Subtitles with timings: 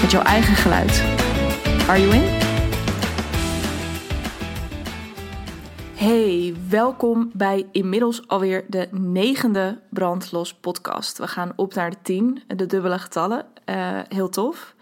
[0.00, 1.02] met jouw eigen geluid.
[1.88, 2.38] Are you in?
[5.94, 11.18] Hey, welkom bij inmiddels alweer de negende Brandlos podcast.
[11.18, 13.46] We gaan op naar de tien, de dubbele getallen.
[13.66, 14.74] Uh, heel tof.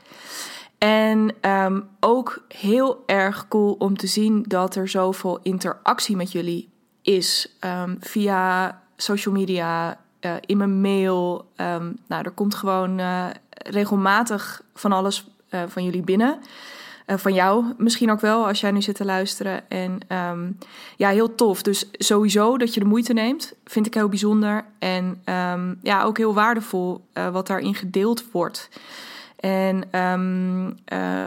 [0.78, 6.68] En um, ook heel erg cool om te zien dat er zoveel interactie met jullie
[7.02, 7.56] is.
[7.60, 11.50] Um, via social media, uh, in mijn mail.
[11.56, 16.38] Um, nou, er komt gewoon uh, regelmatig van alles uh, van jullie binnen.
[17.06, 19.70] van jou misschien ook wel, als jij nu zit te luisteren.
[19.70, 20.00] En
[20.96, 21.62] ja, heel tof.
[21.62, 24.64] Dus sowieso dat je de moeite neemt, vind ik heel bijzonder.
[24.78, 25.20] En
[25.82, 28.68] ja, ook heel waardevol wat daarin gedeeld wordt.
[29.36, 29.88] En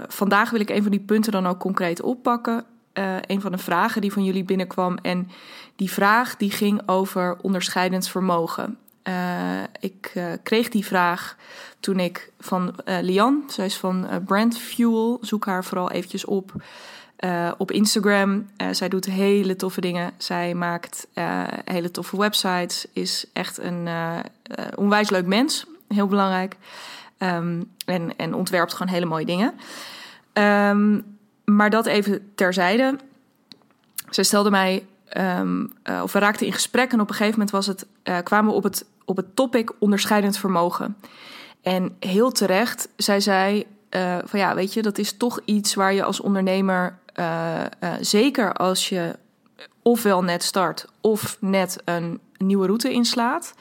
[0.08, 2.66] vandaag wil ik een van die punten dan ook concreet oppakken.
[3.28, 4.98] Een van de vragen die van jullie binnenkwam.
[5.02, 5.30] En
[5.82, 8.78] die vraag die ging over onderscheidend vermogen.
[9.04, 11.36] Uh, ik kreeg die vraag
[11.80, 16.54] toen ik van Lian, zij is van Brand Fuel, zoek haar vooral eventjes op.
[17.58, 18.48] op Instagram.
[18.72, 20.12] zij doet hele toffe dingen.
[20.18, 21.08] Zij maakt
[21.66, 22.86] hele toffe websites.
[22.94, 23.90] Is echt een
[24.76, 25.66] onwijs leuk mens.
[25.88, 26.56] Heel belangrijk.
[27.18, 29.54] Um, en, en ontwerpt gewoon hele mooie dingen.
[30.34, 32.96] Um, maar dat even terzijde.
[34.10, 34.86] Zij stelde mij,
[35.18, 38.18] um, uh, of we raakten in gesprek en op een gegeven moment was het, uh,
[38.24, 40.98] kwamen we op het, op het topic onderscheidend vermogen.
[41.62, 45.94] En heel terecht, zij zei uh, van ja, weet je, dat is toch iets waar
[45.94, 47.00] je als ondernemer,
[48.00, 49.16] zeker als je
[49.82, 53.54] ofwel net start of net een nieuwe route inslaat,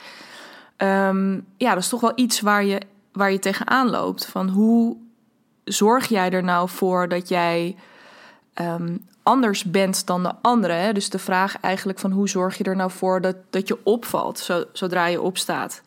[0.76, 2.80] um, ja, dat is toch wel iets waar je
[3.12, 4.26] waar je tegenaan loopt.
[4.26, 4.96] Van hoe
[5.64, 7.76] zorg jij er nou voor dat jij
[8.54, 10.94] um, anders bent dan de anderen?
[10.94, 14.38] Dus de vraag eigenlijk van hoe zorg je er nou voor dat, dat je opvalt
[14.38, 15.82] zo, zodra je opstaat.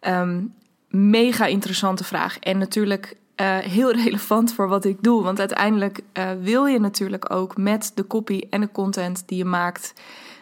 [0.00, 0.54] Um,
[0.88, 2.38] mega interessante vraag.
[2.38, 5.22] En natuurlijk uh, heel relevant voor wat ik doe.
[5.22, 9.44] Want uiteindelijk uh, wil je natuurlijk ook met de copy en de content die je
[9.44, 9.92] maakt,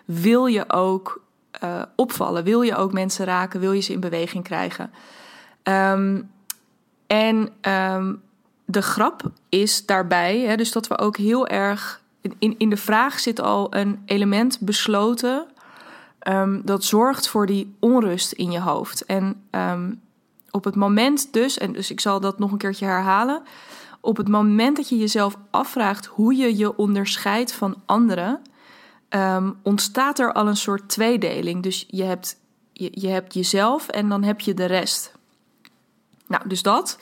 [0.05, 1.23] wil je ook
[1.65, 2.45] uh, opvallen.
[2.45, 3.61] Wil je ook mensen raken?
[3.61, 4.91] Wil je ze in beweging krijgen?
[5.63, 6.31] Um,
[7.07, 7.49] en
[8.65, 12.01] de grap is daarbij, hè, dus dat we ook heel erg.
[12.39, 15.47] In, in de vraag zit al een element besloten.
[16.29, 19.05] Um, dat zorgt voor die onrust in je hoofd.
[19.05, 19.49] En
[20.51, 23.43] op het moment dus, en dus ik zal dat nog een keertje herhalen.
[24.01, 28.43] Op het moment dat je jezelf afvraagt hoe je je onderscheidt van anderen,
[29.63, 31.63] ontstaat er al een soort tweedeling.
[31.63, 32.37] Dus je hebt,
[32.73, 35.13] je, je hebt jezelf en dan heb je de rest.
[36.27, 36.99] Nou, dus dat.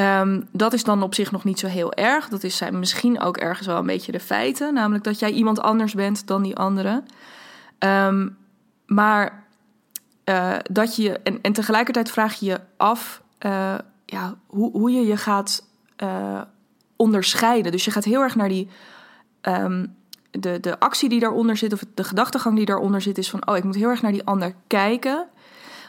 [0.00, 2.28] Um, dat is dan op zich nog niet zo heel erg.
[2.28, 4.74] Dat is zijn misschien ook ergens wel een beetje de feiten.
[4.74, 7.02] Namelijk dat jij iemand anders bent dan die andere.
[7.78, 8.36] Um,
[8.86, 9.44] maar
[10.24, 11.20] uh, dat je.
[11.42, 15.64] En, tegelijkertijd vraag je je af uh, ja, hoe, hoe je je gaat
[16.02, 16.40] uh,
[16.96, 17.72] onderscheiden.
[17.72, 18.68] Dus je gaat heel erg naar die.
[19.42, 19.96] Um,
[20.30, 23.56] de, de actie die daaronder zit, of de gedachtegang die daaronder zit, is van: oh,
[23.56, 25.26] ik moet heel erg naar die ander kijken.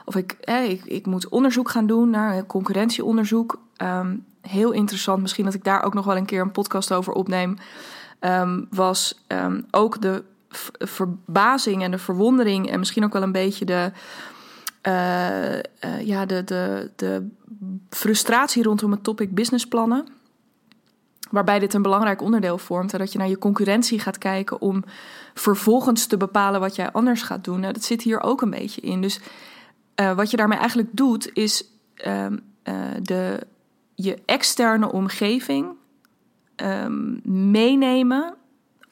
[0.06, 0.38] Of ik,
[0.68, 3.60] ik, ik moet onderzoek gaan doen naar concurrentieonderzoek.
[3.82, 7.14] Um, heel interessant, misschien dat ik daar ook nog wel een keer een podcast over
[7.14, 7.58] opneem.
[8.20, 10.24] Um, was um, ook de
[10.78, 13.92] verbazing en de verwondering en misschien ook wel een beetje de,
[14.88, 17.28] uh, uh, ja, de, de, de
[17.90, 20.08] frustratie rondom het topic businessplannen.
[21.32, 22.94] Waarbij dit een belangrijk onderdeel vormt.
[22.94, 24.84] En dat je naar je concurrentie gaat kijken om
[25.34, 27.60] vervolgens te bepalen wat jij anders gaat doen.
[27.60, 29.02] Nou, dat zit hier ook een beetje in.
[29.02, 29.20] Dus
[30.02, 31.66] uh, wat je daarmee eigenlijk doet, is
[33.02, 33.48] de,
[34.04, 35.76] je externe omgeving
[36.56, 37.20] um,
[37.52, 38.36] meenemen.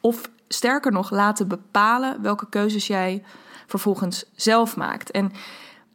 [0.01, 3.23] Of sterker nog, laten bepalen welke keuzes jij
[3.67, 5.11] vervolgens zelf maakt.
[5.11, 5.31] En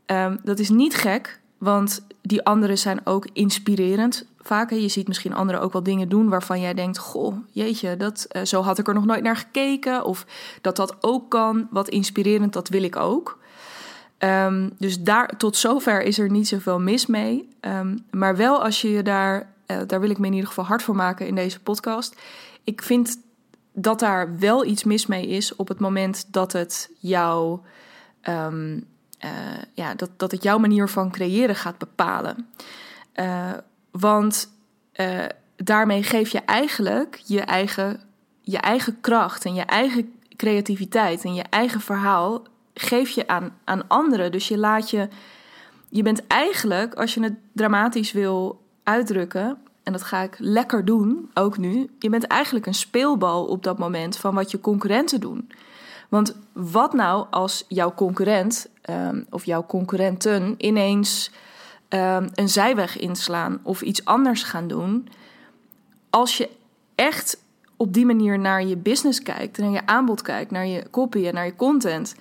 [0.06, 4.26] um, dat is niet gek, want die anderen zijn ook inspirerend.
[4.38, 8.26] Vaak, je ziet misschien anderen ook wel dingen doen waarvan jij denkt: Goh, jeetje, dat,
[8.32, 10.04] uh, zo had ik er nog nooit naar gekeken.
[10.04, 10.26] Of
[10.60, 13.38] dat dat ook kan, wat inspirerend, dat wil ik ook.
[14.24, 17.48] Um, dus daar, tot zover is er niet zoveel mis mee.
[17.60, 20.64] Um, maar wel als je je daar, uh, daar wil ik me in ieder geval
[20.64, 22.20] hard voor maken in deze podcast.
[22.64, 23.18] Ik vind
[23.72, 27.60] dat daar wel iets mis mee is op het moment dat het jou,
[28.22, 28.86] um,
[29.24, 29.30] uh,
[29.74, 32.46] ja, dat, dat het jouw manier van creëren gaat bepalen.
[33.14, 33.50] Uh,
[33.90, 34.52] want
[35.56, 38.00] daarmee geef je eigenlijk je eigen,
[38.40, 42.42] je eigen kracht en je eigen creativiteit en je eigen verhaal
[42.74, 44.32] geef je aan, aan anderen.
[44.32, 45.08] Dus je laat je.
[45.88, 51.30] Je bent eigenlijk, als je het dramatisch wil uitdrukken, en dat ga ik lekker doen,
[51.34, 51.90] ook nu.
[51.98, 55.50] Je bent eigenlijk een speelbal op dat moment van wat je concurrenten doen.
[56.08, 61.30] Want wat nou als jouw concurrent um, of jouw concurrenten ineens
[61.88, 65.08] um, een zijweg inslaan of iets anders gaan doen?
[66.10, 66.50] Als je
[66.94, 67.42] echt
[67.76, 71.34] op die manier naar je business kijkt, naar je aanbod kijkt, naar je copy en
[71.34, 72.14] naar je content,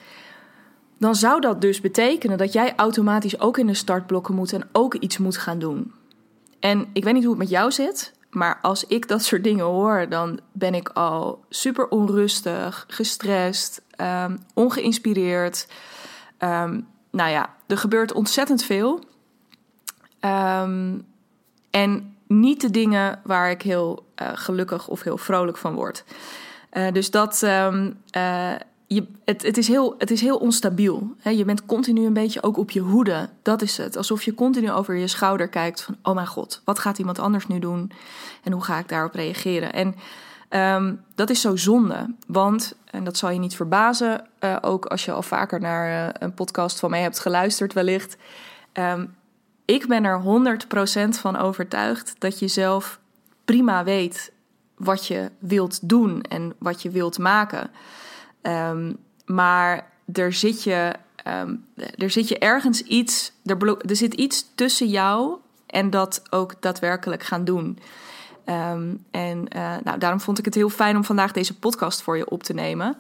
[1.02, 4.94] dan zou dat dus betekenen dat jij automatisch ook in de startblokken moet en ook
[4.94, 5.94] iets moet gaan doen.
[6.60, 9.66] En ik weet niet hoe het met jou zit, maar als ik dat soort dingen
[9.66, 15.68] hoor, dan ben ik al super onrustig, gestrest, um, ongeïnspireerd.
[16.40, 19.04] Um, nou ja, er gebeurt ontzettend veel.
[20.20, 21.06] Um,
[21.70, 26.04] en niet de dingen waar ik heel uh, gelukkig of heel vrolijk van word.
[26.74, 27.86] Uh, dus dat, uh,
[28.94, 31.16] je, het, het, is heel, het is heel onstabiel.
[31.24, 33.30] Je bent continu een beetje ook op je hoede.
[33.42, 33.98] Dat is het.
[33.98, 35.98] Alsof je continu over je schouder kijkt van...
[36.04, 37.92] oh mijn god, wat gaat iemand anders nu doen?
[38.44, 39.74] En hoe ga ik daarop reageren?
[39.74, 39.96] En
[40.76, 42.16] um, dat is zo zonde.
[42.28, 44.28] Want, en dat zal je niet verbazen...
[44.44, 48.18] Uh, ook als je al vaker naar uh, een podcast van mij hebt geluisterd wellicht...
[48.74, 49.16] Um,
[49.66, 50.22] ik ben er
[51.06, 53.00] 100% van overtuigd dat je zelf
[53.46, 54.32] prima weet
[54.76, 57.72] wat je wilt doen en wat je wilt maken.
[58.42, 60.94] Um, maar er zit je,
[61.28, 61.66] um,
[61.98, 63.58] er zit je ergens iets, er,
[63.96, 67.80] zit iets tussen jou en dat ook daadwerkelijk gaan doen.
[68.46, 72.18] Um, en uh, nou, daarom vond ik het heel fijn om vandaag deze podcast voor
[72.18, 72.98] je op te nemen.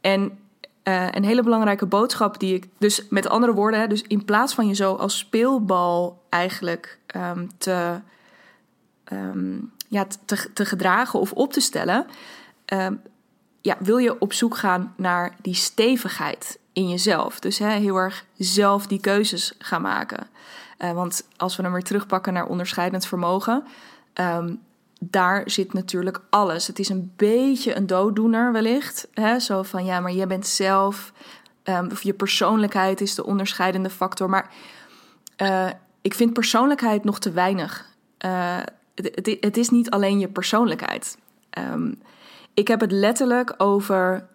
[0.00, 0.38] en
[0.84, 4.66] uh, een hele belangrijke boodschap die ik, dus met andere woorden, dus in plaats van
[4.66, 6.98] je zo als speelbal eigenlijk
[7.58, 8.00] te,
[9.88, 12.06] ja, te, te, gedragen of op te stellen,
[13.60, 17.40] ja, wil je op zoek gaan naar die stevigheid in jezelf.
[17.40, 20.26] Dus hè, heel erg zelf die keuzes gaan maken.
[20.78, 23.64] Uh, want als we hem weer terugpakken naar onderscheidend vermogen,
[24.14, 24.60] um,
[25.00, 26.66] daar zit natuurlijk alles.
[26.66, 29.08] Het is een beetje een dooddoener wellicht.
[29.14, 29.38] Hè?
[29.38, 31.12] Zo van ja, maar jij bent zelf,
[31.64, 34.28] um, of je persoonlijkheid is de onderscheidende factor.
[34.28, 34.50] Maar
[35.42, 35.70] uh,
[36.00, 37.88] ik vind persoonlijkheid nog te weinig.
[38.18, 41.18] Het, het, het, is niet alleen je persoonlijkheid.
[41.58, 41.98] Um,
[42.54, 44.26] ik heb het letterlijk over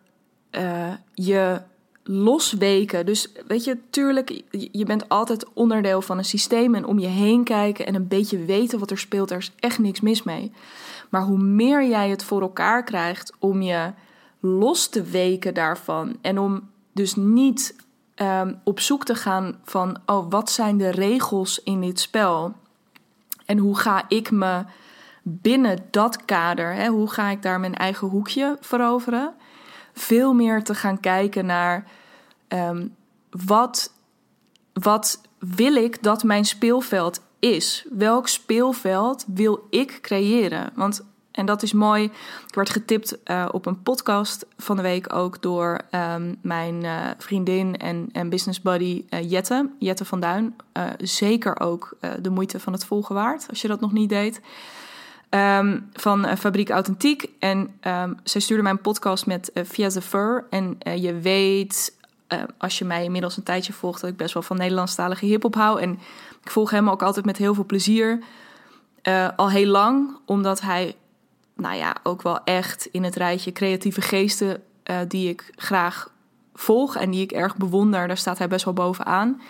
[0.51, 1.61] uh, je
[2.03, 3.05] losweken.
[3.05, 4.41] Dus weet je, tuurlijk,
[4.71, 8.45] je bent altijd onderdeel van een systeem en om je heen kijken en een beetje
[8.45, 10.51] weten wat er speelt, er is echt niks mis mee.
[11.09, 13.91] Maar hoe meer jij het voor elkaar krijgt om je
[14.39, 17.75] los te weken daarvan en om dus niet
[18.15, 22.53] um, op zoek te gaan van, oh, wat zijn de regels in dit spel?
[23.45, 24.63] En hoe ga ik me
[25.27, 29.33] binnen dat kader, hè, hoe ga ik daar mijn eigen hoekje veroveren?
[29.93, 31.87] Veel meer te gaan kijken naar
[32.47, 32.95] um,
[33.29, 33.93] wat,
[34.73, 37.85] wat wil ik dat mijn speelveld is?
[37.89, 40.71] Welk speelveld wil ik creëren?
[40.75, 42.03] Want, en dat is mooi,
[42.47, 47.09] ik werd getipt uh, op een podcast van de week ook door um, mijn uh,
[47.17, 50.55] vriendin en, en business buddy uh, Jette, Jette van Duin.
[50.97, 54.41] zeker ook de moeite van het volgen waard, als je dat nog niet deed.
[55.35, 57.29] Um, van uh, Fabriek Authentiek.
[57.39, 60.45] En um, zij stuurde mij een podcast met uh, Via the Fur.
[60.49, 61.97] En uh, je weet,
[62.57, 65.81] als je mij inmiddels een tijdje volgt, dat ik best wel van Nederlandstalige hip-hop hou.
[65.81, 65.91] En
[66.43, 68.23] ik volg hem ook altijd met heel veel plezier.
[69.35, 70.95] al heel lang, omdat hij,
[71.55, 74.63] nou ja, ook wel echt in het rijtje creatieve geesten
[75.07, 76.11] die ik graag
[76.55, 79.41] volg en die ik erg bewonder, daar staat hij best wel bovenaan.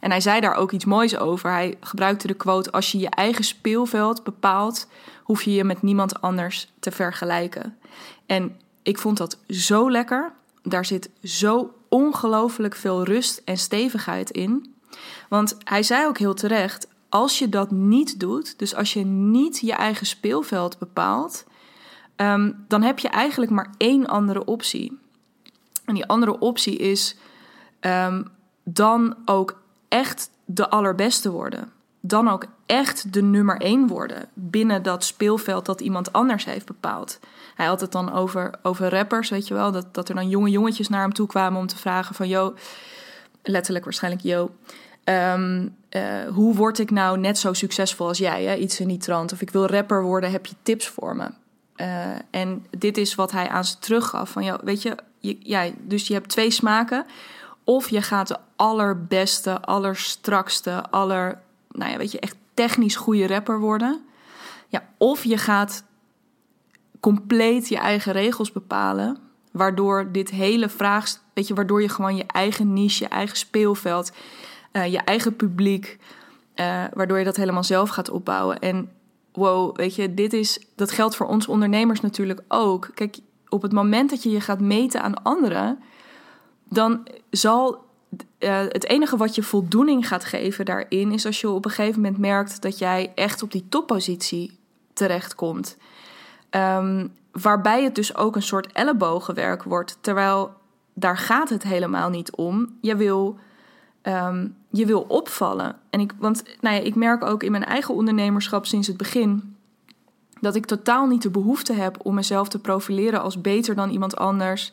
[0.00, 1.50] En hij zei daar ook iets moois over.
[1.50, 4.88] Hij gebruikte de quote: Als je je eigen speelveld bepaalt,
[5.22, 7.78] hoef je je met niemand anders te vergelijken.
[8.26, 10.32] En ik vond dat zo lekker.
[10.62, 14.74] Daar zit zo ongelooflijk veel rust en stevigheid in.
[15.28, 19.60] Want hij zei ook heel terecht: als je dat niet doet, dus als je niet
[19.60, 21.44] je eigen speelveld bepaalt,
[22.16, 25.02] ehm, dan heb je eigenlijk maar één andere optie.
[25.84, 27.16] En die andere optie is
[27.80, 28.22] ehm,
[28.64, 31.72] dan ook echt de allerbeste worden.
[32.00, 37.18] Dan ook echt de nummer één worden binnen dat speelveld dat iemand anders heeft bepaald.
[37.54, 39.72] Hij had het dan over, over rappers, weet je wel.
[39.72, 42.28] Dat, dat er dan jonge jongetjes naar hem toe kwamen om te vragen van...
[42.28, 42.54] Yo,
[43.42, 44.50] letterlijk waarschijnlijk, yo,
[45.04, 48.44] um, uh, hoe word ik nou net zo succesvol als jij?
[48.44, 48.54] Hè?
[48.54, 49.32] Iets in die trant.
[49.32, 51.28] Of ik wil rapper worden, heb je tips voor me?
[51.76, 54.30] Uh, en dit is wat hij aan ze teruggaf.
[54.30, 54.96] Van, jou, weet je,
[55.42, 57.06] ja, dus je hebt twee smaken.
[57.64, 61.38] Of je gaat de allerbeste, allerstrakste, aller,
[61.70, 64.04] nou ja, weet je, echt technisch goede rapper worden.
[64.68, 65.84] Ja, of je gaat
[67.00, 69.18] compleet je eigen regels bepalen.
[69.50, 74.12] Waardoor dit hele vraag, weet je, waardoor je gewoon je eigen niche, je eigen speelveld,
[74.72, 75.98] uh, je eigen publiek,
[76.54, 78.58] uh, waardoor je dat helemaal zelf gaat opbouwen.
[78.58, 78.90] En
[79.34, 82.90] wow, weet je, dit is, dat geldt voor ons ondernemers natuurlijk ook.
[82.94, 85.78] Kijk, op het moment dat je je gaat meten aan anderen,
[86.68, 87.84] dan zal
[88.38, 92.00] uh, het enige wat je voldoening gaat geven daarin is als je op een gegeven
[92.00, 94.58] moment merkt dat jij echt op die toppositie
[94.92, 95.76] terechtkomt.
[96.50, 100.52] Um, waarbij het dus ook een soort ellebogenwerk wordt, terwijl
[100.94, 102.78] daar gaat het helemaal niet om.
[102.80, 103.38] Je wil,
[104.04, 105.76] um, je wil opvallen.
[105.90, 109.56] En ik, want nou ja, ik merk ook in mijn eigen ondernemerschap sinds het begin
[110.40, 114.16] dat ik totaal niet de behoefte heb om mezelf te profileren als beter dan iemand
[114.16, 114.72] anders.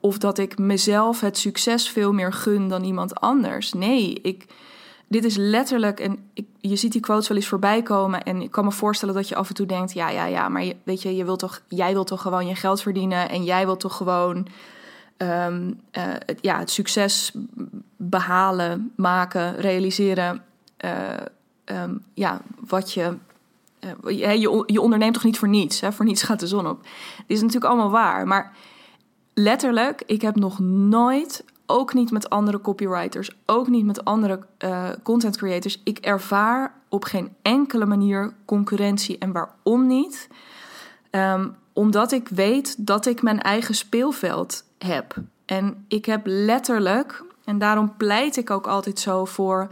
[0.00, 3.72] Of dat ik mezelf het succes veel meer gun dan iemand anders.
[3.72, 4.46] Nee, ik,
[5.06, 6.30] dit is letterlijk, en
[6.60, 8.22] je ziet die quotes wel eens voorbij komen.
[8.22, 10.72] En ik kan me voorstellen dat je af en toe denkt: ja, ja, ja, maar
[10.84, 13.28] weet je, je wilt toch, jij wilt toch gewoon je geld verdienen.
[13.28, 14.46] En jij wilt toch gewoon
[15.18, 17.32] um, uh, het, ja, het succes
[17.96, 20.42] behalen, maken, realiseren.
[20.84, 20.92] Uh,
[21.64, 23.16] um, ja, wat je
[24.04, 25.80] uh, je, je onderneemt toch niet voor niets?
[25.80, 25.92] Hè?
[25.92, 26.82] Voor niets gaat de zon op.
[27.16, 28.26] Dit is natuurlijk allemaal waar.
[28.26, 28.52] Maar
[29.34, 34.38] letterlijk, ik heb nog nooit, ook niet met andere copywriters, ook niet met andere
[35.02, 39.18] content creators, ik ervaar op geen enkele manier concurrentie.
[39.18, 40.28] En waarom niet?
[41.10, 45.14] Um, omdat ik weet dat ik mijn eigen speelveld heb.
[45.44, 49.68] En ik heb letterlijk, en daarom pleit ik ook altijd zo voor.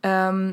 [0.00, 0.48] Uh,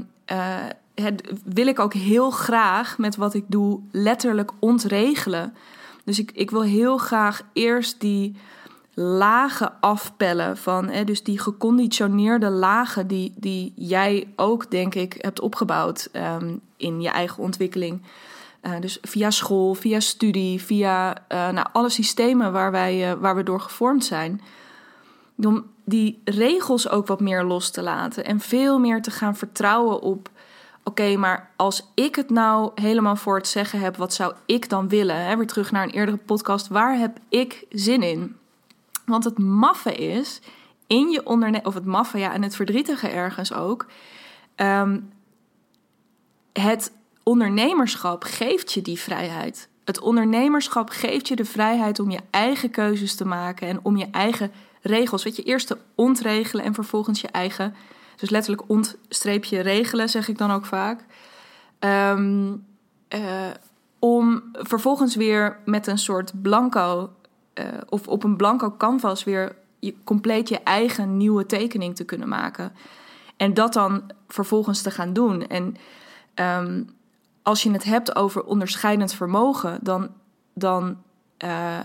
[0.96, 5.56] het, wil ik ook heel graag met wat ik doe letterlijk ontregelen.
[6.04, 8.36] Dus ik, ik wil heel graag eerst die
[8.94, 15.40] lagen afpellen van, hè, dus die geconditioneerde lagen die, die jij ook, denk ik, hebt
[15.40, 18.02] opgebouwd um, in je eigen ontwikkeling.
[18.68, 23.36] Uh, dus via school, via studie, via uh, nou, alle systemen waar, wij, uh, waar
[23.36, 24.42] we door gevormd zijn.
[25.38, 30.02] Om die regels ook wat meer los te laten en veel meer te gaan vertrouwen
[30.02, 30.30] op
[30.84, 34.88] oké, maar als ik het nou helemaal voor het zeggen heb, wat zou ik dan
[34.88, 35.38] willen?
[35.38, 36.68] Weer terug naar een eerdere podcast.
[36.68, 38.36] Waar heb ik zin in?
[39.06, 40.42] Want het maffe is,
[40.88, 43.86] in je onderneming, of het maffe, ja, en het verdrietige ergens ook.
[44.56, 45.10] Um,
[46.54, 46.92] het
[47.28, 49.70] ondernemerschap geeft je die vrijheid.
[49.86, 54.08] Het ondernemerschap geeft je de vrijheid om je eigen keuzes te maken en om je
[54.12, 55.24] eigen regels.
[55.24, 57.76] Weet je, eerst te ontregelen en vervolgens je eigen
[58.16, 61.06] dus letterlijk ontstreepje regelen, zeg ik dan ook vaak.
[61.80, 62.66] Um,
[63.16, 63.22] uh,
[64.00, 67.14] om vervolgens weer met een soort blanco
[67.54, 72.30] uh, of op een blanco canvas weer je, compleet je eigen nieuwe tekening te kunnen
[72.30, 72.72] maken.
[73.38, 75.48] En dat dan vervolgens te gaan doen.
[75.48, 75.76] En
[76.36, 76.96] um,
[77.48, 80.10] als je het hebt over onderscheidend vermogen, dan,
[80.54, 80.98] dan
[81.46, 81.80] uh,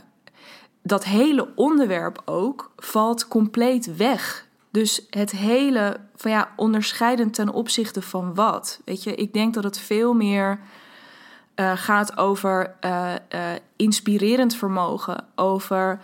[0.83, 4.47] dat hele onderwerp ook valt compleet weg.
[4.71, 8.81] Dus het hele van ja, onderscheidend ten opzichte van wat.
[8.85, 10.61] Weet je, ik denk dat het veel meer
[11.57, 13.13] uh, gaat over uh,
[13.77, 16.01] inspirerend vermogen, over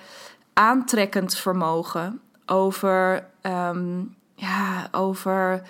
[0.52, 5.62] aantrekkend vermogen, over, um, ja, over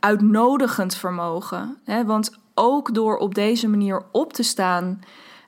[0.00, 1.76] uitnodigend vermogen.
[1.84, 2.04] Hè?
[2.04, 5.00] Want ook door op deze manier op te staan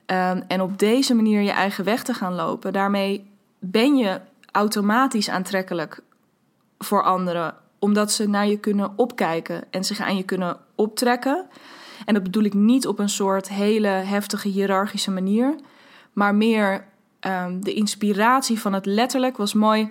[0.07, 4.21] um, en op deze manier je eigen weg te gaan lopen, daarmee ben je
[4.51, 6.03] automatisch aantrekkelijk
[6.79, 11.47] voor anderen, omdat ze naar je kunnen opkijken en zich aan je kunnen optrekken.
[12.05, 15.55] En dat bedoel ik niet op een soort hele heftige hiërarchische manier,
[16.13, 16.85] maar meer
[17.21, 19.89] um, de inspiratie van het letterlijk was mooi.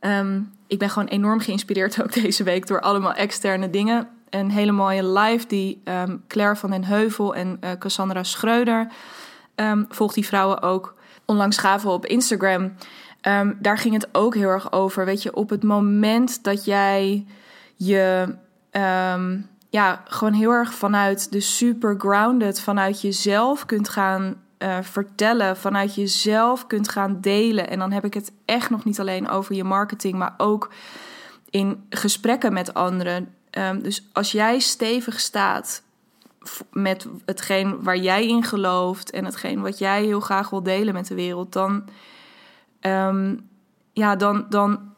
[0.00, 4.08] Um, ik ben gewoon enorm geïnspireerd ook deze week door allemaal externe dingen.
[4.34, 8.92] Een hele mooie live die um, Claire van den Heuvel en uh, Cassandra Schreuder
[9.88, 12.72] volgt die vrouwen ook onlangs gaven op Instagram.
[13.22, 15.04] Um, daar ging het ook heel erg over.
[15.04, 17.26] Weet je, op het moment dat jij
[17.76, 18.34] je
[18.70, 25.56] um, ja, gewoon heel erg vanuit de super grounded, vanuit jezelf kunt gaan uh, vertellen,
[25.56, 27.68] vanuit jezelf kunt gaan delen.
[27.68, 30.70] En dan heb ik het echt nog niet alleen over je marketing, maar ook
[31.50, 33.34] in gesprekken met anderen.
[33.58, 35.82] Um, dus als jij stevig staat
[36.70, 41.06] met hetgeen waar jij in gelooft en hetgeen wat jij heel graag wil delen met
[41.06, 41.84] de wereld, dan
[42.80, 43.48] um,
[43.92, 44.92] ja, dan, dan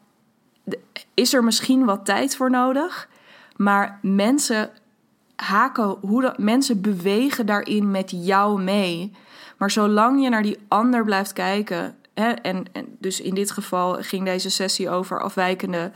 [1.15, 3.09] is er misschien wat tijd voor nodig.
[3.57, 4.71] Maar mensen
[5.37, 9.13] haken, hoe dat, mensen bewegen daarin met jou mee.
[9.57, 11.97] Maar zolang je naar die ander blijft kijken.
[12.15, 12.65] Hè, en
[12.99, 15.93] dus in dit geval ging deze sessie over afwijkende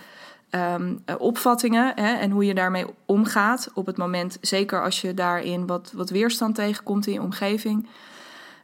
[0.50, 5.66] ehm, opvattingen hè, en hoe je daarmee omgaat op het moment, zeker als je daarin
[5.66, 7.88] wat, wat weerstand tegenkomt in je omgeving.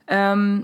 [0.05, 0.61] Ehm,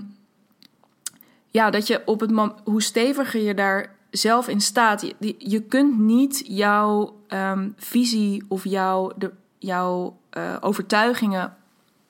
[1.49, 5.61] ja, dat je op het moment, hoe steviger je daar zelf in staat, je, je
[5.61, 11.55] kunt niet jouw ehm, visie of jouw, de, jouw uh, overtuigingen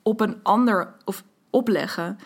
[0.02, 2.18] op een ander of opleggen.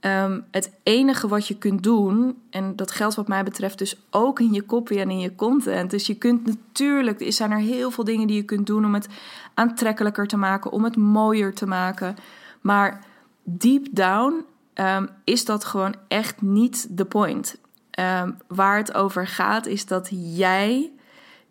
[0.00, 4.40] Um, het enige wat je kunt doen, en dat geldt wat mij betreft dus ook
[4.40, 5.90] in je copy en in je content.
[5.90, 8.94] Dus je kunt natuurlijk, er zijn er heel veel dingen die je kunt doen om
[8.94, 9.08] het
[9.54, 12.16] aantrekkelijker te maken, om het mooier te maken.
[12.60, 13.04] Maar
[13.42, 17.58] deep down um, is dat gewoon echt niet de point.
[17.98, 20.90] Um, waar het over gaat is dat jij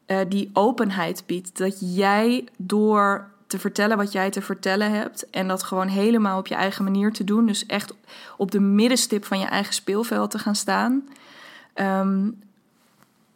[0.08, 1.58] uh, die openheid biedt.
[1.58, 5.30] Dat jij door te vertellen wat jij te vertellen hebt.
[5.30, 7.46] En dat gewoon helemaal op je eigen manier te doen.
[7.46, 7.94] Dus echt
[8.38, 11.08] op de middenstip van je eigen speelveld te gaan staan.
[11.76, 12.40] Um,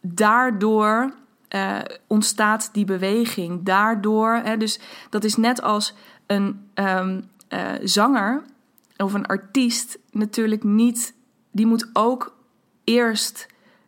[0.01, 1.13] daardoor
[1.56, 3.63] uh, ontstaat die beweging.
[3.63, 5.94] Daardoor, hè, dus dat is net als
[6.25, 8.44] een um, uh, zanger
[8.98, 11.13] of een artiest natuurlijk niet.
[11.51, 12.36] Die moet ook
[12.84, 13.48] eerst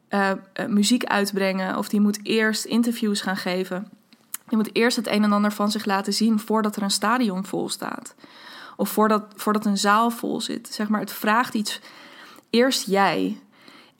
[0.09, 0.31] uh,
[0.67, 3.87] muziek uitbrengen of die moet eerst interviews gaan geven.
[4.49, 7.45] Je moet eerst het een en ander van zich laten zien voordat er een stadion
[7.45, 8.15] vol staat.
[8.75, 10.67] Of voordat, voordat een zaal vol zit.
[10.73, 11.79] Zeg maar, het vraagt iets.
[12.49, 13.41] Eerst jij.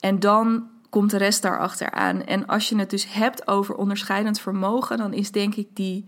[0.00, 2.24] En dan komt de rest daarachter aan.
[2.24, 6.04] En als je het dus hebt over onderscheidend vermogen, dan is denk ik die.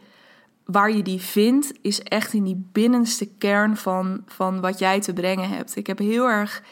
[0.64, 5.12] Waar je die vindt, is echt in die binnenste kern van, van wat jij te
[5.12, 5.76] brengen hebt.
[5.76, 6.62] Ik heb heel erg.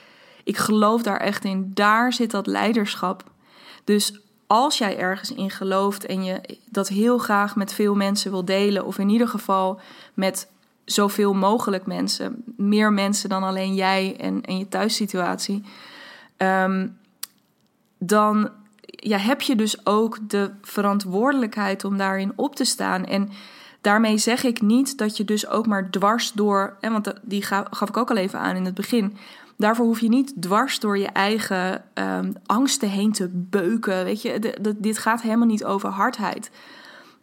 [0.44, 1.70] Ik geloof daar echt in.
[1.74, 3.30] Daar zit dat leiderschap.
[3.84, 8.44] Dus als jij ergens in gelooft en je dat heel graag met veel mensen wil
[8.44, 9.80] delen, of in ieder geval
[10.14, 10.48] met
[10.84, 15.64] zoveel mogelijk mensen, meer mensen dan alleen jij en, en je thuissituatie,
[16.36, 16.98] um,
[17.98, 18.50] dan
[18.86, 23.04] ja, heb je dus ook de verantwoordelijkheid om daarin op te staan.
[23.04, 23.30] En
[23.80, 27.88] daarmee zeg ik niet dat je dus ook maar dwars door, hè, want die gaf
[27.88, 29.16] ik ook al even aan in het begin
[29.56, 34.04] Daarvoor hoef je niet dwars door je eigen um, angsten heen te beuken.
[34.04, 36.50] Weet je, dit gaat helemaal niet over hardheid.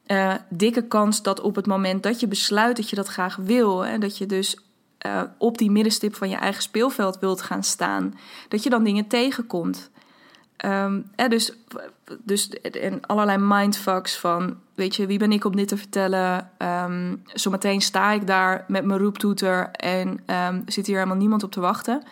[0.07, 3.85] Uh, dikke kans dat op het moment dat je besluit dat je dat graag wil,
[3.85, 4.57] en dat je dus
[5.05, 8.13] uh, op die middenstip van je eigen speelveld wilt gaan staan,
[8.47, 9.89] dat je dan dingen tegenkomt.
[10.65, 11.53] Um, dus,
[12.23, 16.49] dus en allerlei mindfucks van, weet je, wie ben ik om dit te vertellen?
[16.57, 21.51] Um, zometeen sta ik daar met mijn roeptoeter en um, zit hier helemaal niemand op
[21.51, 22.03] te wachten.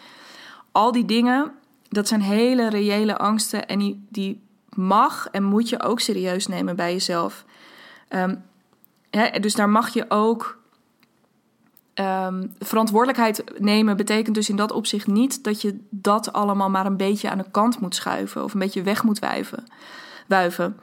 [0.72, 1.52] Al die dingen,
[1.90, 4.42] dat zijn hele reële angsten en die, die
[4.74, 7.46] mag en moet je ook serieus nemen bij jezelf.
[9.40, 10.59] Dus daar mag je ook
[12.00, 16.98] Um, verantwoordelijkheid nemen betekent dus in dat opzicht niet dat je dat allemaal maar een
[16.98, 19.64] beetje aan de kant moet schuiven of een beetje weg moet wuiven.
[20.28, 20.80] wuiven.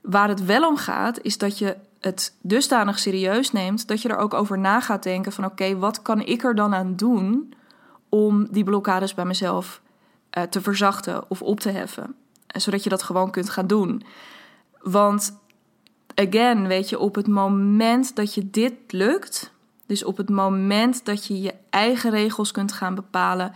[0.00, 4.16] Waar het wel om gaat, is dat je het dusdanig serieus neemt dat je er
[4.16, 7.54] ook over na gaat denken van oké, wat kan ik er dan aan doen
[8.08, 9.80] om die blokkades bij mezelf
[10.38, 12.14] uh, te verzachten of op te heffen.
[12.46, 14.02] Zodat je dat gewoon kunt gaan doen.
[14.80, 15.38] Want
[16.14, 19.54] again, weet je, op het moment dat je dit lukt,
[19.86, 23.52] dus op het moment dat je je eigen regels kunt gaan bepalen,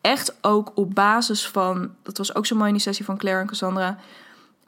[0.00, 3.40] echt ook op basis van, dat was ook zo mooi in die sessie van Claire
[3.40, 3.98] en Cassandra,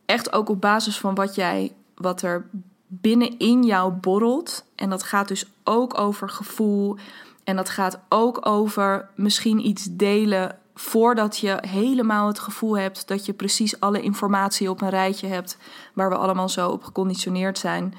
[0.06, 2.46] echt ook op basis van wat jij, wat er
[2.86, 4.64] binnenin jou borrelt.
[4.74, 6.96] En dat gaat dus ook over gevoel.
[7.44, 13.26] En dat gaat ook over misschien iets delen voordat je helemaal het gevoel hebt dat
[13.26, 15.56] je precies alle informatie op een rijtje hebt
[15.94, 17.94] waar we allemaal zo op geconditioneerd zijn.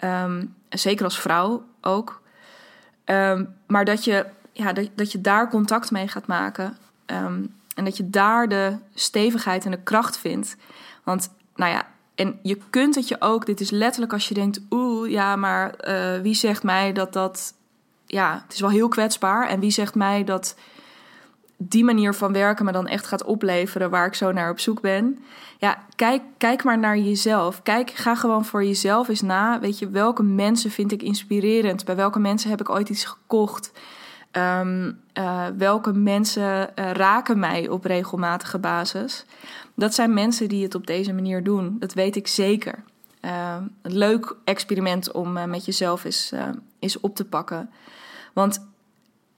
[0.00, 2.22] Um, zeker als vrouw ook.
[3.04, 6.76] Um, maar dat je, ja, dat, dat je daar contact mee gaat maken.
[7.06, 10.56] Um, en dat je daar de stevigheid en de kracht vindt.
[11.02, 14.60] Want, nou ja, en je kunt het je ook, dit is letterlijk als je denkt,
[14.70, 17.54] oeh, ja, maar uh, wie zegt mij dat dat,
[18.06, 19.48] ja, het is wel heel kwetsbaar.
[19.48, 20.56] En wie zegt mij dat
[21.68, 24.80] die manier van werken me dan echt gaat opleveren waar ik zo naar op zoek
[24.80, 25.18] ben.
[25.58, 27.62] Ja, kijk, kijk maar naar jezelf.
[27.62, 29.60] Kijk, ga gewoon voor jezelf eens na.
[29.60, 31.84] Weet je, welke mensen vind ik inspirerend?
[31.84, 33.72] Bij welke mensen heb ik ooit iets gekocht?
[34.32, 39.24] Um, uh, welke mensen uh, raken mij op regelmatige basis?
[39.74, 41.76] Dat zijn mensen die het op deze manier doen.
[41.78, 42.84] Dat weet ik zeker.
[43.20, 46.32] Uh, een leuk experiment om uh, met jezelf eens,
[46.78, 47.70] is op te pakken.
[48.32, 48.66] Want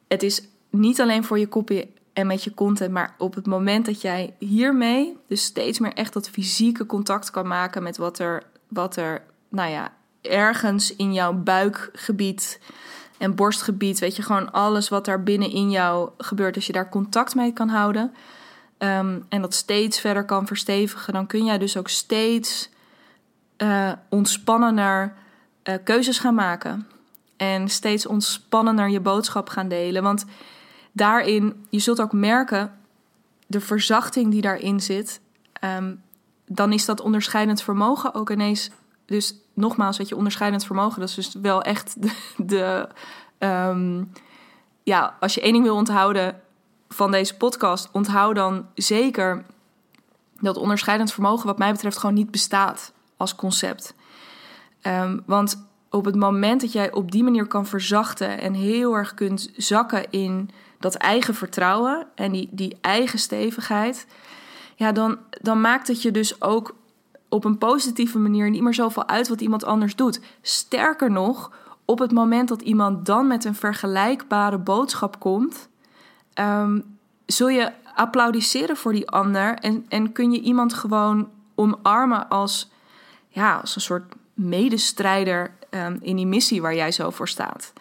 [0.09, 2.92] het is niet alleen voor je kopje en met je content.
[2.92, 7.46] Maar op het moment dat jij hiermee dus steeds meer echt dat fysieke contact kan
[7.46, 12.61] maken met wat er, wat er nou ja, ergens in jouw buikgebied
[13.18, 16.88] en borstgebied, weet je, gewoon alles wat daar binnen in jou gebeurt, als je daar
[16.88, 18.12] contact mee kan houden
[18.79, 22.70] um, en dat steeds verder kan verstevigen, dan kun jij dus ook steeds
[23.59, 25.14] uh, ontspannender
[25.64, 26.87] uh, keuzes gaan maken.
[27.37, 30.02] En steeds ontspannender je boodschap gaan delen.
[30.02, 30.24] Want
[30.97, 32.73] daarin, je zult ook merken,
[33.47, 35.21] de verzachting die daarin zit.
[35.65, 36.03] Um,
[36.47, 38.71] dan is dat onderscheidend vermogen ook ineens.
[39.07, 41.97] Dus nogmaals, wat je onderscheidend vermogen, dat is dus wel echt
[42.37, 42.89] de.
[43.39, 44.13] um,
[44.83, 46.41] ja, als je één ding wil onthouden
[46.89, 49.45] van deze podcast, onthoud dan zeker
[50.41, 53.95] dat onderscheidend vermogen, wat mij betreft, gewoon niet bestaat als concept.
[54.83, 59.15] Um, want op het moment dat jij op die manier kan verzachten en heel erg
[59.15, 64.07] kunt zakken in dat eigen vertrouwen en die, die eigen stevigheid,
[64.75, 66.75] ja, dan, dan maakt het je dus ook
[67.29, 70.21] op een positieve manier niet meer zoveel uit wat iemand anders doet.
[70.43, 71.53] Sterker nog,
[71.85, 75.69] op het moment dat iemand dan met een vergelijkbare boodschap komt,
[76.35, 82.71] um, zul je applaudisseren voor die ander en, en kun je iemand gewoon omarmen als,
[83.29, 87.73] ja, als een soort medestrijder um, in die missie waar jij zo voor staat.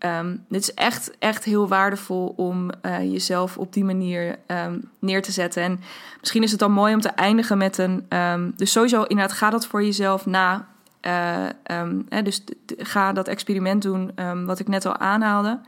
[0.00, 5.22] Um, dit is echt, echt heel waardevol om uh, jezelf op die manier um, neer
[5.22, 5.62] te zetten.
[5.62, 5.80] En
[6.20, 8.06] misschien is het dan mooi om te eindigen met een.
[8.08, 10.66] Um, dus sowieso, inderdaad, ga dat voor jezelf na.
[11.06, 11.46] Uh,
[12.08, 12.44] hè, dus
[12.78, 14.12] ga dat experiment doen,
[14.44, 15.60] wat ik net al aanhaalde.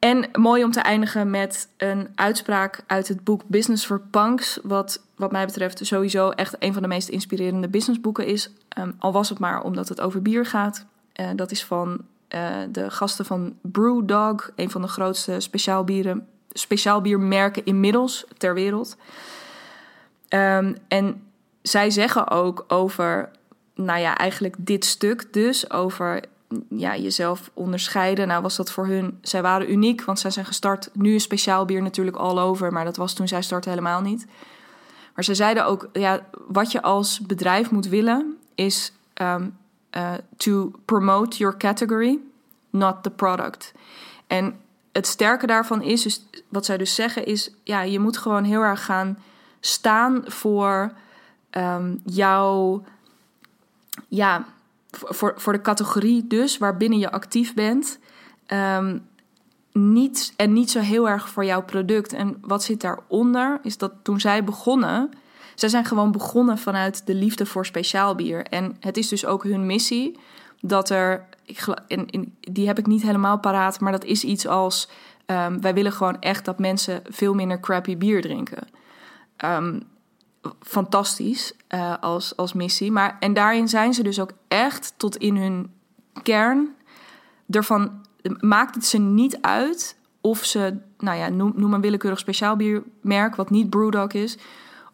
[0.00, 4.58] En mooi om te eindigen met een uitspraak uit het boek Business for Punks.
[4.62, 8.50] Wat, wat mij betreft, sowieso echt een van de meest inspirerende businessboeken is.
[8.98, 10.86] al was het maar omdat het over bier gaat.
[11.20, 12.00] Uh, dat is van
[12.34, 18.96] uh, de gasten van Brewdog, een van de grootste speciaalbieren, speciaalbiermerken inmiddels ter wereld.
[20.28, 21.22] Um, en
[21.62, 23.30] zij zeggen ook over,
[23.74, 26.22] nou ja, eigenlijk dit stuk dus, over
[26.68, 28.28] ja, jezelf onderscheiden.
[28.28, 30.90] Nou was dat voor hun, zij waren uniek, want zij zijn gestart.
[30.92, 34.26] Nu is speciaalbier natuurlijk all over, maar dat was toen zij startte helemaal niet.
[35.14, 39.56] Maar ze zeiden ook, ja, wat je als bedrijf moet willen, is um,
[39.96, 42.18] uh, to promote your category,
[42.70, 43.72] not the product.
[44.26, 44.60] En
[44.92, 48.62] het sterke daarvan is, dus wat zij dus zeggen, is ja, je moet gewoon heel
[48.62, 49.18] erg gaan
[49.60, 50.92] staan voor
[51.50, 52.84] um, jouw,
[54.08, 54.44] ja,
[54.90, 57.98] voor, voor de categorie dus waarbinnen je actief bent.
[58.76, 59.08] Um,
[59.72, 62.12] niet, en niet zo heel erg voor jouw product.
[62.12, 65.10] En wat zit daaronder, is dat toen zij begonnen,
[65.54, 68.44] zij zijn gewoon begonnen vanuit de liefde voor speciaal bier.
[68.44, 70.18] En het is dus ook hun missie
[70.60, 71.28] dat er.
[71.44, 74.88] Ik, in, in, die heb ik niet helemaal paraat, maar dat is iets als.
[75.26, 78.68] Um, wij willen gewoon echt dat mensen veel minder crappy bier drinken.
[79.44, 79.82] Um,
[80.60, 82.92] fantastisch uh, als, als missie.
[82.92, 85.72] Maar, en daarin zijn ze dus ook echt tot in hun
[86.22, 86.74] kern
[87.50, 87.90] ervan.
[88.38, 93.36] Maakt het ze niet uit of ze, nou ja, noem, noem een willekeurig speciaal biermerk,
[93.36, 94.38] wat niet Brewdog is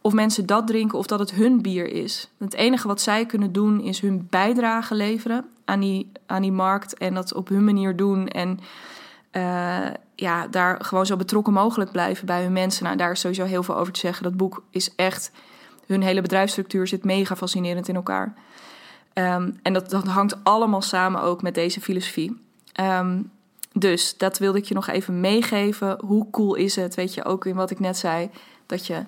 [0.07, 2.31] of mensen dat drinken of dat het hun bier is.
[2.39, 6.99] Het enige wat zij kunnen doen is hun bijdrage leveren aan die, aan die markt
[6.99, 8.29] en dat op hun manier doen.
[8.29, 8.59] En
[9.33, 12.85] uh, ja, daar gewoon zo betrokken mogelijk blijven bij hun mensen.
[12.85, 14.23] Nou, daar is sowieso heel veel over te zeggen.
[14.23, 15.31] Dat boek is echt.
[15.87, 18.35] Hun hele bedrijfsstructuur zit mega fascinerend in elkaar.
[19.15, 22.43] Um, en dat, dat hangt allemaal samen ook met deze filosofie.
[22.81, 23.31] Um,
[23.73, 25.99] dus dat wilde ik je nog even meegeven.
[26.05, 28.31] Hoe cool is het, weet je, ook in wat ik net zei,
[28.67, 29.05] dat je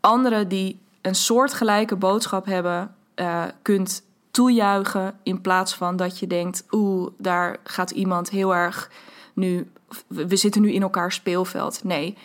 [0.00, 5.18] anderen die een soortgelijke boodschap hebben, uh, kunt toejuichen.
[5.22, 8.90] In plaats van dat je denkt, oeh, daar gaat iemand heel erg
[9.34, 9.70] nu.
[10.06, 11.84] We zitten nu in elkaar speelveld.
[11.84, 12.16] Nee,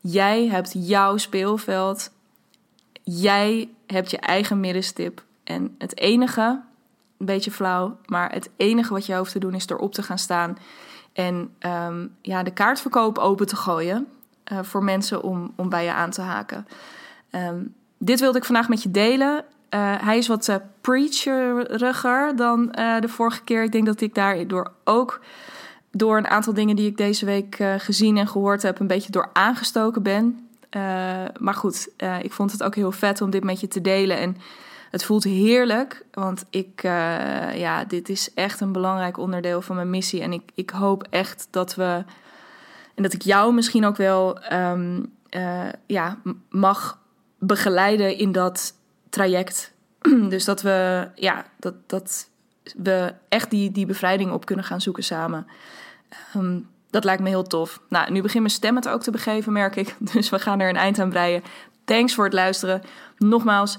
[0.00, 2.10] jij hebt jouw speelveld.
[3.02, 5.24] Jij hebt je eigen middenstip.
[5.44, 6.60] En het enige,
[7.18, 10.18] een beetje flauw, maar het enige wat je hoeft te doen is erop te gaan
[10.18, 10.58] staan.
[11.12, 14.06] En um, ja, de kaartverkoop open te gooien
[14.52, 16.66] uh, voor mensen om, om bij je aan te haken.
[17.30, 19.44] Um, dit wilde ik vandaag met je delen.
[19.70, 22.66] Uh, hij is wat uh, preacheriger dan
[23.00, 23.62] de vorige keer.
[23.62, 25.20] Ik denk dat ik daardoor ook
[25.96, 29.30] door een aantal dingen die ik deze week gezien en gehoord heb, een beetje door
[29.32, 30.48] aangestoken ben.
[31.38, 31.88] maar goed,
[32.22, 34.18] ik vond het ook heel vet om dit met je te delen.
[34.18, 34.36] En
[34.90, 36.82] het voelt heerlijk, want ik,
[37.54, 40.22] ja, dit is echt een belangrijk onderdeel van mijn missie.
[40.22, 42.04] En ik, ik hoop echt dat we,
[42.94, 45.12] en dat ik jou misschien ook wel um,
[45.86, 46.18] ja,
[46.50, 46.98] mag
[47.38, 48.74] begeleiden in dat
[49.10, 49.72] traject.
[50.28, 52.28] dus dat we, ja, dat, dat
[52.76, 55.46] we echt die, die bevrijding op kunnen gaan zoeken samen.
[56.34, 56.58] Ehm,
[56.90, 57.80] dat lijkt me heel tof.
[57.88, 59.96] Nou, nu begint mijn stem het ook te begeven, merk ik.
[60.12, 61.42] Dus we gaan er een eind aan breien.
[61.84, 62.82] Thanks voor het luisteren.
[63.18, 63.78] Nogmaals,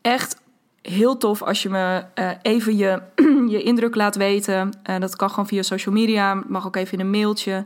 [0.00, 0.40] echt
[0.82, 3.02] heel tof als je me uh, even je,
[3.54, 4.78] je indruk laat weten.
[4.90, 6.42] Uh, dat kan gewoon via social media.
[6.46, 7.64] Mag ook even in een mailtje.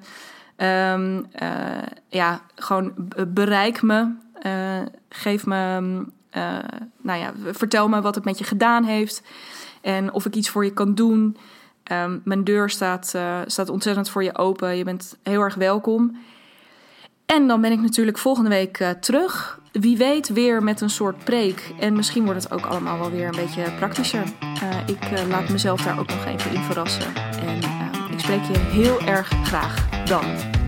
[0.57, 1.27] Um,
[2.09, 2.93] ja, gewoon
[3.29, 4.15] bereik me.
[5.09, 5.81] Geef me
[7.01, 9.23] nou ja, vertel me wat het met je gedaan heeft
[9.81, 11.37] en of ik iets voor je kan doen.
[11.91, 13.15] Ehm, mijn deur staat,
[13.47, 14.77] staat ontzettend voor je open.
[14.77, 16.17] Je bent heel erg welkom.
[17.27, 19.61] En dan ben ik natuurlijk volgende week terug.
[19.73, 21.75] Wie weet weer met een soort preek.
[21.81, 24.25] En misschien wordt het ook allemaal wel weer een beetje praktischer.
[24.87, 27.15] ik laat mezelf daar ook nog even in verrassen.
[27.15, 27.57] En
[28.13, 30.60] ik spreek je heel erg graag dan.